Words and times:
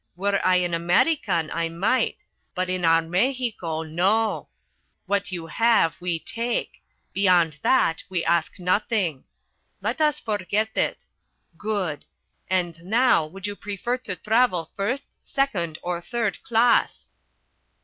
Were 0.15 0.41
I 0.43 0.55
an 0.55 0.73
American, 0.73 1.51
I 1.51 1.69
might; 1.69 2.17
but 2.55 2.71
in 2.71 2.83
our 2.83 3.03
Mexico, 3.03 3.83
no. 3.83 4.49
What 5.05 5.31
you 5.31 5.45
have 5.45 6.01
we 6.01 6.17
take; 6.17 6.81
beyond 7.13 7.59
that 7.61 8.03
we 8.09 8.25
ask 8.25 8.57
nothing. 8.57 9.25
Let 9.79 10.01
us 10.01 10.19
forget 10.19 10.75
it. 10.75 11.05
Good! 11.55 12.05
And, 12.49 12.83
now, 12.83 13.27
would 13.27 13.45
you 13.45 13.55
prefer 13.55 13.97
to 13.99 14.15
travel 14.15 14.71
first, 14.75 15.07
second, 15.21 15.77
or 15.83 16.01
third 16.01 16.41
class?" 16.41 17.11